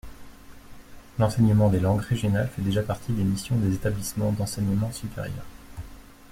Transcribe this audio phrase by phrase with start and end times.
[1.19, 5.45] L’enseignement des langues régionales fait déjà partie des missions des établissements d’enseignement supérieur.